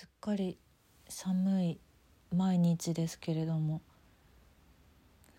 [0.00, 0.56] すっかり
[1.10, 1.78] 寒い
[2.34, 3.82] 毎日ですけれども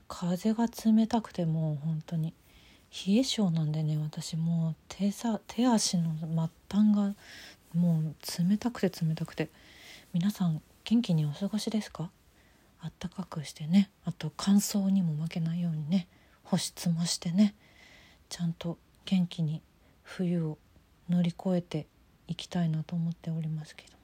[0.07, 2.35] 風が冷たくてもう本当に
[3.07, 6.27] 冷え性なんでね私もう手さ手足の末
[6.69, 7.15] 端が
[7.73, 8.15] もう
[8.47, 9.49] 冷たくて冷たくて
[10.13, 12.11] 皆さん元気にお過ごしですか？
[12.81, 16.07] あったかくしてねあと乾燥にも負けないようにね
[16.43, 17.55] 保湿もしてね
[18.29, 19.63] ちゃんと元気に
[20.03, 20.59] 冬を
[21.09, 21.87] 乗り越えて
[22.27, 24.00] いきたいなと思っておりますけど。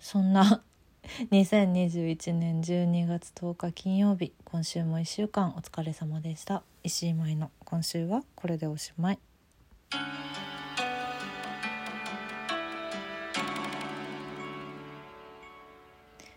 [0.00, 0.62] そんな
[1.30, 6.62] 2021年12月10日金曜日今週も1週間お疲れ様でした。
[6.84, 9.18] 石井舞の今週はこれでおしまい。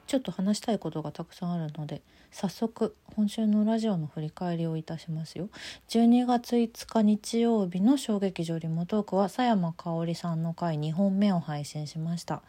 [0.08, 5.50] ちょっと話したいことがたくさんあるので早速今週のラジオの振り返りをいたしますよ。
[5.88, 12.42] 12月5日日曜日の衝撃場リモトークは佐山香織さんの回2本目を配信しました。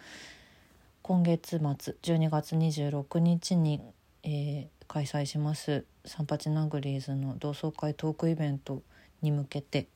[1.03, 3.81] 今月末12月26日に、
[4.23, 8.83] えー、開催しますサンパチナグリーズの同窓会トークイベント
[9.21, 9.89] に向けて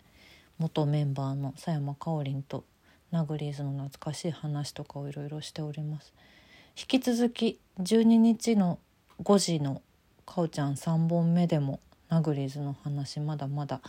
[0.58, 2.64] 元メンバーの佐山かおりんと
[3.12, 6.12] ナグリーズの懐かしい話とかをいろいろしております。
[6.76, 8.80] 引き続き12日の
[9.22, 9.82] 5時の
[10.26, 13.80] かおちゃん3本目でもナグリーズの話まだまだ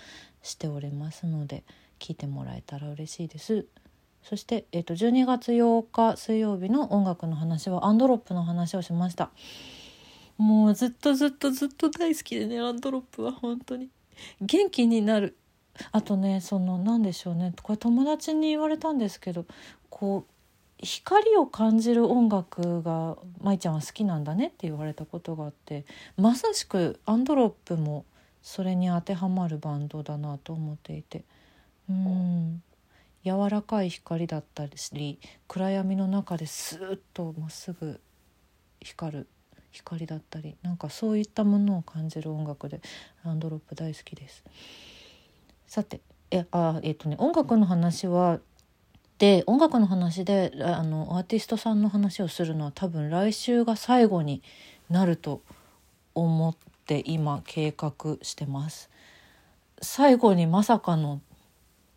[0.43, 1.63] しておりますので
[1.99, 3.65] 聞いてもらえたら嬉しいです
[4.28, 9.30] そして、えー、と12月8日水曜日の音楽の話はアンドロップの話をしました。
[10.38, 13.89] もうずっとずっとずっと大好きでねアンドロップは本当に。
[14.42, 15.38] 元気になる。
[15.94, 17.53] あとねその何でしょうね。
[17.64, 19.45] これ友達に言われたんですけど
[19.89, 25.86] こう光を感じる音楽が舞ちゃんは好きなんだねって言われたことがあって
[26.17, 28.03] まさしくアンドロップも
[28.42, 31.23] それに当てはまるバンドだなと思っていて。
[31.89, 32.61] うん。
[33.28, 38.00] 柔らかい光だったり暗闇の中ですっとまっすぐ
[38.81, 39.28] 光る
[39.72, 42.80] 光だったりなんかそういったものを感じる音楽で
[43.25, 44.43] アンドロップ大好きです。
[45.67, 45.99] さて
[46.32, 48.39] えあえっ、ー、とね音楽の話は
[49.17, 54.42] で音楽の話であのアーティストさんの話をするのは多分来週が最後に
[54.89, 55.42] なると
[56.16, 56.55] 思っ
[56.86, 58.89] て今計画してます。
[59.82, 61.21] 最後にまさかの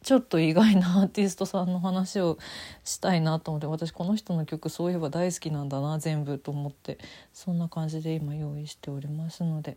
[0.03, 2.38] ちょっと意外なアーティストさんの話を
[2.84, 6.99] したいなと思って私この人の曲そういえば大好きなんだな全部と思って
[7.34, 9.77] そんな感じで今用意しておりますので。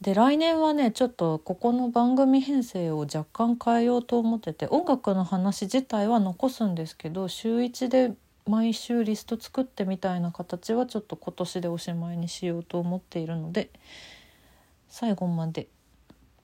[0.00, 8.12] で来年はねちょっとここの番組編成を若干変えようと思ってて音楽の話自体は残すんですけど週1で
[8.46, 13.70] 毎週リスト作ってみたいな形はちょっと今年でおしまいにしようと思っているので
[14.88, 15.66] 最後まで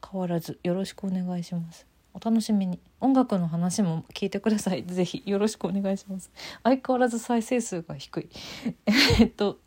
[0.04, 1.93] 変わらずよろしくお願いします。
[2.14, 6.30] お楽しみに音楽の話も聞いてください ぜひよろしくお願いします
[6.62, 8.28] 相変わらず再生数が低い
[9.20, 9.58] えっと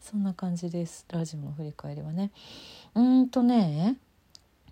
[0.00, 2.30] そんな感じですラジオの振り返りはね
[2.94, 3.96] うんとね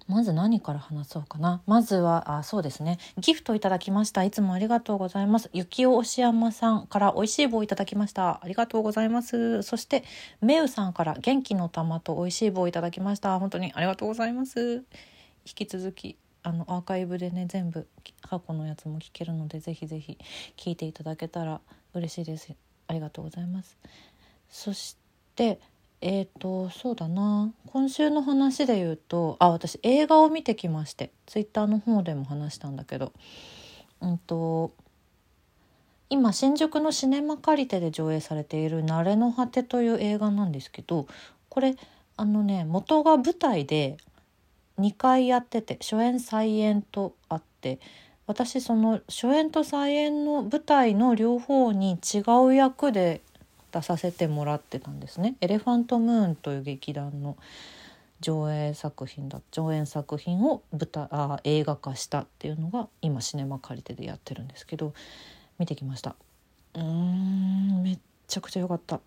[0.08, 1.62] まず何から話そうかな。
[1.66, 2.98] まずは、あ、そうですね。
[3.18, 4.24] ギフトいただきました。
[4.24, 5.48] いつもありがとうございます。
[5.52, 8.40] ゆきおおしやまさんから美味しい棒いただきました。
[8.42, 9.62] ありがとうございます。
[9.62, 10.02] そして、
[10.40, 13.38] めうさんから元気の玉と美味しい棒いただきました。
[13.38, 14.84] 本当にありがとうございます。
[15.46, 17.86] 引き続き、あの、アーカイブでね、全部
[18.20, 20.18] 過去のやつも聞けるので、ぜひぜひ
[20.56, 21.60] 聞いていただけたら
[21.94, 22.54] 嬉しいです。
[22.88, 23.78] ありがとうございます。
[24.48, 24.96] そし
[25.34, 25.60] て、
[26.02, 33.12] えっ、ー、とそうだな今週の話で言うとあ私映画を見てきましてツイッターの方でも話したんだけど
[34.00, 34.72] うんと
[36.10, 41.06] 今新宿のシネマ借りてで上映されている「慣れの果て」という映画なんですけど
[41.48, 41.76] これ
[42.16, 43.96] あのね元が舞台で
[44.78, 47.78] 2回やってて初演再演とあって
[48.26, 53.20] 私その初演と再演の舞台の両方に違う役で
[53.72, 55.34] 出させてもらってたんですね。
[55.40, 57.36] エレファントムーンという劇団の
[58.20, 64.94] 上映作品だ上演作品を舞台あ映画化したっていうのが今シネマ借りてでやってるんですけど
[65.58, 66.14] 見てきました。
[66.74, 67.98] うーんめっ
[68.28, 69.00] ちゃくちゃ良かった。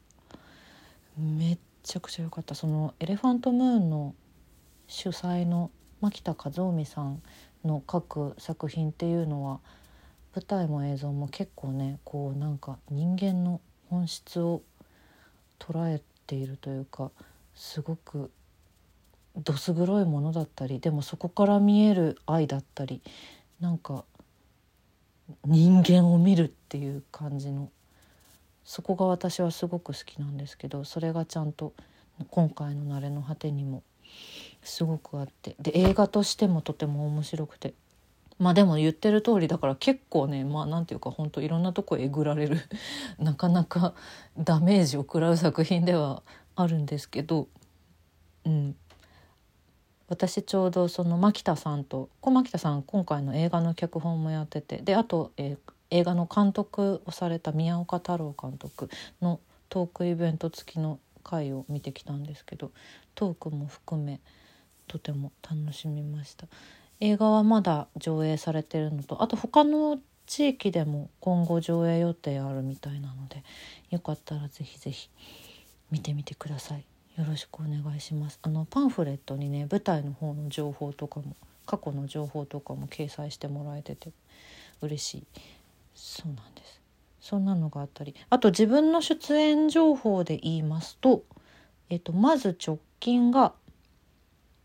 [1.17, 2.55] めっちゃくちゃ良かった。
[2.55, 4.13] そのエレファントムーンの
[4.87, 5.71] 主催の
[6.01, 7.21] 牧田和臣さん
[7.63, 9.59] の書く作品っていうのは
[10.35, 14.61] 舞台も映像も結構ねこうなんか人間の本質を
[15.59, 17.11] 捉えているというか
[17.53, 18.31] すごく
[19.37, 23.01] どす黒いものだったりでもそこから見える愛だったり
[23.59, 24.05] なんか
[25.45, 27.69] 人間を見るっていう感じの
[28.63, 31.73] そこが私はすごく好きなんですけどそれがちゃんと
[32.29, 33.83] 今回の「慣れの果て」にも
[34.65, 35.55] すごくあって。
[35.59, 37.73] で映画としてもとても面白くて。
[38.37, 42.57] まあでも言ってる通りだから結構ねまあなんていうか本当いろんなとこえぐられる。
[43.17, 43.93] なかなか
[44.37, 46.23] ダメージを食らう作品では
[46.55, 47.47] あるんですけど、
[48.43, 48.75] うん、
[50.09, 54.77] 私ちょうどその牧田さんと小牧田さん今回の映画の脚本もやってて。
[54.77, 55.57] であと、えー、
[55.91, 58.89] 映画の監督をされた宮岡太郎監督
[59.21, 59.39] の
[59.69, 62.71] トークイベント付きの回を見てきたんですけど。
[63.15, 64.19] トークも含め
[64.87, 66.47] とても楽しみました。
[66.99, 73.43] 映画はまだ上映されてるのとあと他の地域でも今後上映予定あるみたいなので
[73.89, 75.09] よかったらぜひぜひ
[75.91, 76.85] 見てみてください。
[77.17, 78.39] よろしくお願いします。
[78.41, 81.35] あのパンフレットにね舞台の方の情報とかも
[81.65, 84.09] 過去の情報とかも掲載してもらえてて
[84.81, 85.23] 嬉しい。
[85.93, 86.81] そうなんです。
[87.21, 91.23] そんなのがあったりあと自分の出演情報で言いますと、
[91.89, 93.53] えっと、まず直近が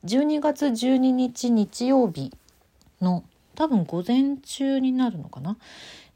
[0.05, 2.33] 12月12日日曜日
[3.03, 3.25] の
[3.55, 5.59] 多分午前中になるのかな、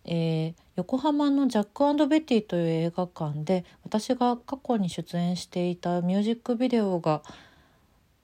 [0.07, 7.23] えー、横浜のジャックベティという映画館で私が過去に出演していたミュージックビデオが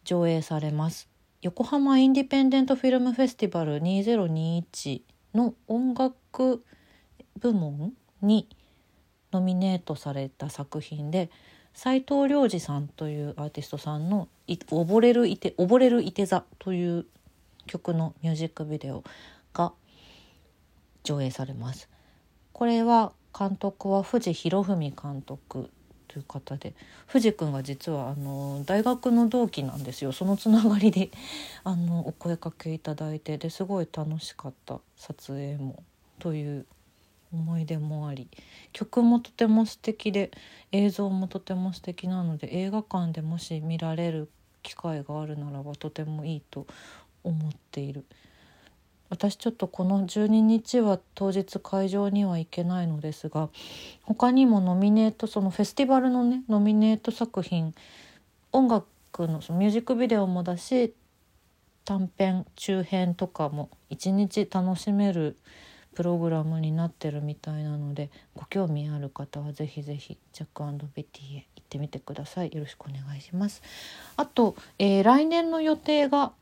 [0.05, 1.09] 上映されます。
[1.43, 5.03] 横浜インディペンデントフィルムフェスティバル2021
[5.35, 6.65] の音楽
[7.39, 8.49] 部門に
[9.33, 11.31] ノミネートされた作品で
[11.73, 14.29] 斉藤良二さんというアーティストさんの
[14.59, 17.07] 「溺れるいて溺れるいて座」という
[17.67, 19.05] 曲のミュージックビデオ
[19.53, 19.73] が
[21.05, 21.89] 上映されます。
[22.53, 25.71] これは監督は藤博文監督
[26.09, 26.75] という方で
[27.07, 31.11] 藤君が実はあの大学の同期なんですよそのつながりで
[31.63, 35.85] あのお声かけいただいてですごい楽しかった撮影も
[36.19, 36.67] という
[37.33, 38.29] 思い出もあり
[38.73, 40.33] 曲もとても素敵で
[40.73, 44.29] 映像もとても素敵なので映画館でもし見られる
[44.63, 46.67] 機会があるならばとてもいいと
[47.23, 48.05] 思っている。
[49.11, 53.51] 私ちょっとこの12日は当日会場には行けないのですが
[54.03, 57.75] 他にもノミネートそのフェスティバルのねノミネート作品
[58.53, 58.87] 音楽
[59.19, 60.95] のそのミュージックビデオもだし
[61.85, 65.37] 短編中編とかも一日楽しめる
[65.95, 70.49] プログラムになってるみたいなのでご興味ある方はぜひぜひジャッ
[70.79, 72.51] クベティへ行ってみてください。
[72.53, 73.63] よろしくお願いします。
[74.17, 76.33] あと、えー、来年の予定が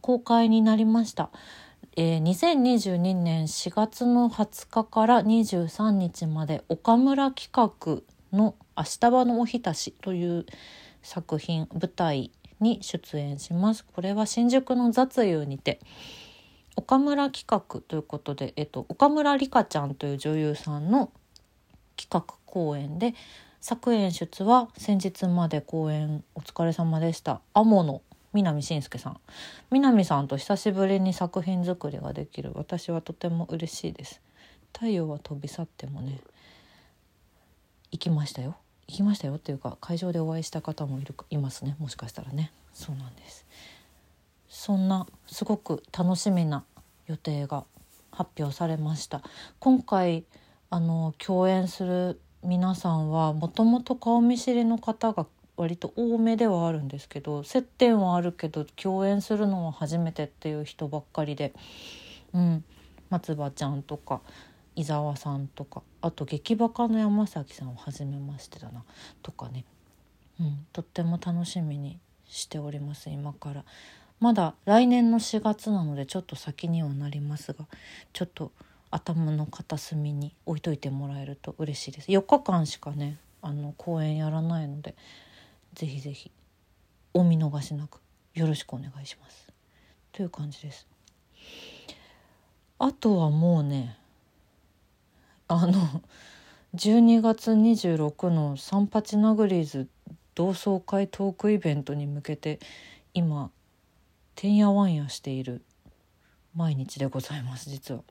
[0.00, 1.28] 公開になりました。
[1.96, 8.02] えー、2022年4月の20日から23日まで岡村企画
[8.36, 10.46] の「明日場のおひたし」という
[11.02, 13.84] 作品舞台に出演します。
[13.84, 15.80] これは新宿の雑湯にて
[16.76, 21.12] 岡村企画ということで、えっと、岡村里香ちゃんという女優さんの
[21.96, 23.14] 企画公演で
[23.60, 28.00] 作演出は先日まで公演お疲れ様でした「アモの
[28.32, 29.20] 南信介さん。
[29.70, 32.52] 南さんと久しぶりに作品作りができる。
[32.54, 34.20] 私はとても嬉しいです。
[34.72, 36.20] 太陽は飛び去ってもね。
[37.90, 38.56] 行きましたよ。
[38.86, 41.76] 行きましたよっていうか会場でお会いした方もいるいますね。
[41.78, 42.52] もしかしたらね。
[42.72, 43.46] そうなんです。
[44.48, 46.64] そんなすごく楽しみな
[47.06, 47.64] 予定が
[48.12, 49.22] 発表されました。
[49.58, 50.24] 今回
[50.70, 55.26] あの共演する皆さんはもともと顔見知りの方が
[55.56, 61.52] 割と多めではあるんですけど接点はあるけど共演するのは初めてっていう人ばっかりで、
[62.32, 62.64] うん、
[63.10, 64.22] 松葉ちゃんとか
[64.74, 68.84] 伊沢さんとかあと劇バカの山崎さんをは初めましてだな
[69.22, 69.66] とかね、
[70.40, 73.64] うん、とっても楽しみにしております今から。
[74.20, 77.64] まだ来年の4月なのでちょっと先にはなりますが
[78.12, 78.52] ちょっと
[78.90, 82.08] 頭の片隅に置いといてもらえると嬉しいです。
[82.08, 84.94] 4日間しかねあの公演やらないので
[85.74, 86.30] ぜひぜひ
[87.14, 88.00] お見逃しなく
[88.34, 89.52] よろしくお願いします。
[90.12, 90.86] という感じです。
[92.78, 93.96] あとはもうね
[95.48, 96.02] あの
[96.74, 99.88] 12月26の三八ナグリーズ
[100.34, 102.60] 同窓会トークイベントに向けて
[103.14, 103.50] 今
[104.34, 105.62] てんやわんやしている
[106.54, 108.02] 毎日でございます実は。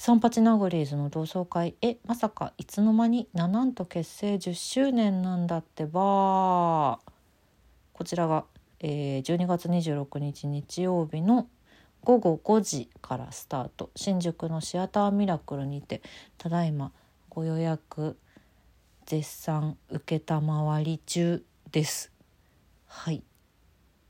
[0.00, 1.74] 三八ナグリーズの同窓会。
[1.82, 7.00] えまさかいつの間にナナンと結成10周年なんだってば
[7.92, 8.44] こちらが、
[8.78, 11.48] えー、12月26日日曜日の
[12.04, 13.90] 午後5時からスタート。
[13.96, 16.00] 新宿のシアターミラクルにて
[16.38, 16.92] ただいま
[17.28, 18.16] ご予約
[19.04, 22.12] 絶賛承り中です。
[22.86, 23.24] はい。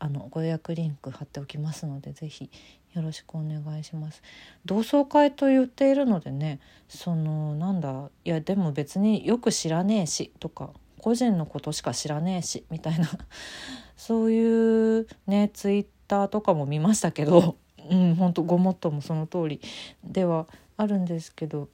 [0.01, 2.51] あのご予約リンク貼っておきますので是非
[2.95, 4.23] よろしくお願いします。
[4.65, 13.09] 同窓会と言っているのでねそのなんだいやでも別によく知らねえしとか個人のことしか知らねえしみたいな
[13.97, 17.57] そういうねツイッターとかも見ましたけど
[17.91, 19.61] うん本当ごもっともその通り
[20.03, 21.69] ではあるんですけど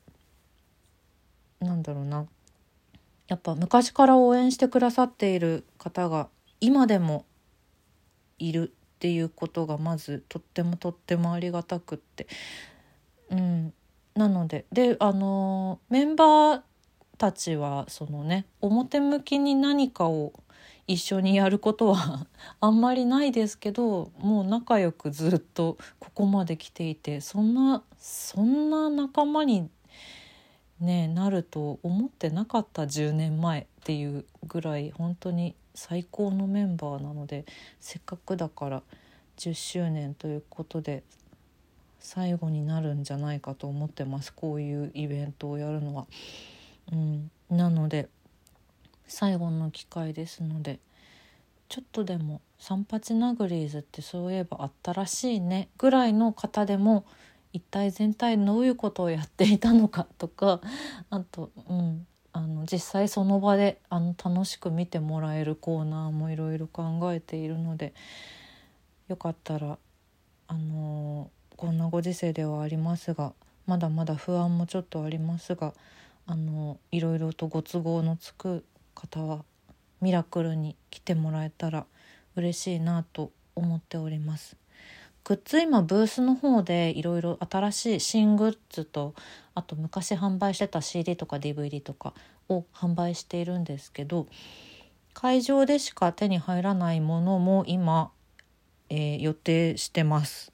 [1.61, 2.27] なんだろうな。
[3.27, 6.29] やっぱ昔から応援してくださっている方が
[6.61, 7.25] 今でも
[8.39, 12.27] いるっていうことがまずとってもとってもありがたくって、
[13.29, 13.75] うん、
[14.15, 16.63] なのでであのメンバー
[17.19, 20.33] たちはそのね表向きに何かを
[20.87, 22.27] 一緒にやることは
[22.63, 29.69] あんまりないですけどもう仲良くずっとここまで来ていてそんなそんな仲間に
[30.81, 37.45] ねなると思ってなかった10年前っていうぐらい本当に最高のメンバーなので
[37.81, 38.83] せっかくだから
[39.39, 41.03] 10周年ということで
[41.99, 44.33] 最後になるんじゃないかと思ってます。
[44.33, 46.07] こういうイベントをやるのは。
[46.93, 48.09] うん、なので
[49.07, 50.81] 最後の機会ですので
[51.69, 57.05] ちょっとでも「三八ナグリーズってそういえばあったらしいね」ぐらいの方でも
[57.55, 60.61] 一体全体どういうことをやっていたのかとか
[61.09, 67.95] あと、うん、あの実際その場であの楽しく見てもらえるコーナーもいろいろ考えているので
[69.07, 69.79] よかったら
[70.49, 73.33] あのこんなご時世ではありますが
[73.67, 75.75] まだまだ不安もちょっとありますが
[76.27, 78.65] あのいろいろとご都合のつく
[78.97, 79.45] 方は
[80.01, 81.87] ミラクルに来てもらえたら
[82.35, 84.64] 嬉しいなと思っております。
[85.25, 89.15] グッズ今ブースの方でいろいろ新しい新グッズと
[89.55, 92.13] あと昔販売してた CD とか DVD とか
[92.51, 94.27] を販売しているんですけど
[95.15, 98.11] 会場でしか手に入らないものも今、
[98.91, 100.53] えー、予定してます。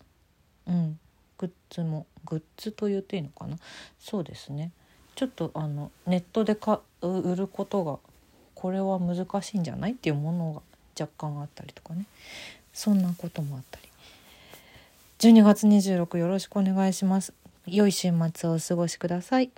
[0.67, 1.01] うん、
[1.39, 3.57] グッズもグッズと言っていいのかな。
[3.99, 4.71] そうですね。
[5.17, 7.99] ちょっとあのネットでか売ることが
[8.55, 9.93] これは難しいんじゃない？
[9.93, 10.63] っていうものが
[11.01, 12.05] 若干あったりとかね。
[12.73, 13.90] そんなこともあったり。
[15.21, 17.35] 12月26よろしくお願いします。
[17.67, 19.51] 良い週末をお過ごしください。